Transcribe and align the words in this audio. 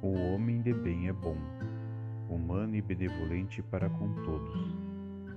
O 0.00 0.12
homem 0.12 0.62
de 0.62 0.72
bem 0.72 1.08
é 1.08 1.12
bom, 1.12 1.36
humano 2.28 2.76
e 2.76 2.80
benevolente 2.80 3.60
para 3.64 3.90
com 3.90 4.14
todos, 4.22 4.76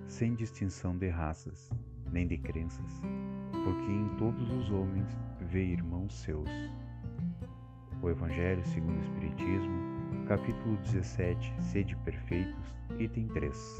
sem 0.05 0.35
distinção 0.35 0.95
de 0.95 1.09
raças, 1.09 1.71
nem 2.11 2.27
de 2.27 2.37
crenças, 2.37 3.01
porque 3.63 3.91
em 3.91 4.07
todos 4.19 4.51
os 4.51 4.69
homens 4.69 5.17
vê 5.49 5.63
irmãos 5.65 6.13
seus. 6.13 6.47
O 8.03 8.09
Evangelho 8.11 8.63
segundo 8.65 8.99
o 8.99 9.01
Espiritismo, 9.01 10.25
capítulo 10.27 10.77
17, 10.77 11.55
Sede 11.59 11.95
Perfeitos, 11.95 12.75
item 12.99 13.29
3. 13.29 13.79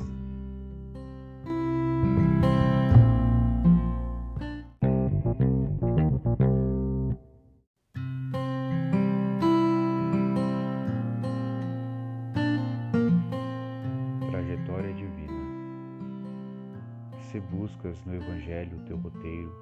Se 17.32 17.40
buscas 17.40 18.04
no 18.04 18.14
Evangelho 18.14 18.78
o 18.78 18.82
teu 18.82 18.98
roteiro, 18.98 19.56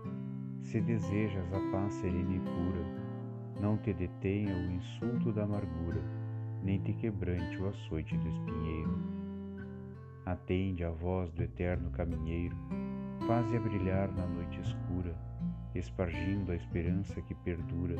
se 0.63 0.81
desejas 0.81 1.53
a 1.53 1.59
paz 1.71 1.93
serena 1.93 2.35
e 2.35 2.39
pura, 2.39 3.61
não 3.61 3.77
te 3.77 3.93
detenha 3.93 4.55
o 4.55 4.71
insulto 4.71 5.31
da 5.31 5.43
amargura, 5.43 6.01
nem 6.63 6.81
te 6.81 6.93
quebrante 6.93 7.61
o 7.61 7.69
açoite 7.69 8.17
do 8.17 8.27
espinheiro. 8.27 8.97
Atende 10.25 10.83
à 10.83 10.89
voz 10.89 11.31
do 11.33 11.43
eterno 11.43 11.91
caminheiro, 11.91 12.57
faze-a 13.27 13.59
brilhar 13.59 14.11
na 14.13 14.25
noite 14.25 14.59
escura, 14.61 15.15
espargindo 15.75 16.51
a 16.51 16.55
esperança 16.55 17.21
que 17.21 17.35
perdura 17.35 17.97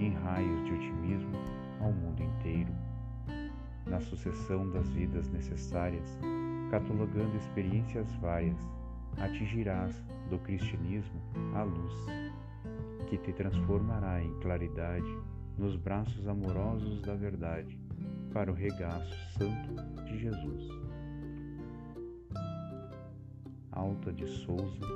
em 0.00 0.12
raios 0.12 0.64
de 0.64 0.72
otimismo 0.72 1.36
ao 1.80 1.92
mundo 1.92 2.20
inteiro 2.20 2.72
na 3.86 4.00
sucessão 4.00 4.68
das 4.70 4.88
vidas 4.90 5.28
necessárias, 5.30 6.18
catalogando 6.70 7.36
experiências 7.36 8.12
várias, 8.16 8.58
atingirás 9.16 10.04
do 10.30 10.38
cristianismo 10.38 11.20
a 11.54 11.62
luz, 11.62 11.94
que 13.08 13.16
te 13.18 13.32
transformará 13.32 14.22
em 14.22 14.32
claridade 14.40 15.18
nos 15.56 15.74
braços 15.76 16.26
amorosos 16.28 17.02
da 17.02 17.14
verdade, 17.14 17.78
para 18.32 18.50
o 18.50 18.54
regaço 18.54 19.14
santo 19.32 20.04
de 20.04 20.18
Jesus. 20.18 20.68
Alta 23.72 24.12
de 24.12 24.26
Souza, 24.26 24.86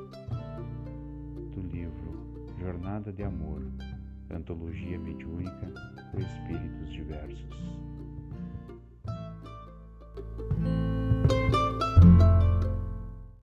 do 1.53 1.61
livro 1.61 2.53
Jornada 2.59 3.13
de 3.13 3.23
Amor, 3.23 3.63
Antologia 4.31 4.99
Mediúnica 4.99 5.73
por 6.11 6.21
Espíritos 6.21 6.93
Diversos. 6.93 7.49